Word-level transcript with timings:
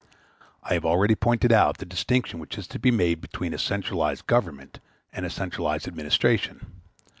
I 0.63 0.73
have 0.73 0.83
already 0.83 1.13
pointed 1.13 1.51
out 1.51 1.77
the 1.77 1.85
distinction 1.85 2.39
which 2.39 2.57
is 2.57 2.65
to 2.69 2.79
be 2.79 2.89
made 2.89 3.21
between 3.21 3.53
a 3.53 3.59
centralized 3.59 4.25
government 4.25 4.79
and 5.13 5.27
a 5.27 5.29
centralized 5.29 5.87
administration. 5.87 6.81